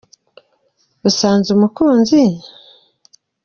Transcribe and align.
Usanze 1.09 1.49
umukunzi? 1.55 2.21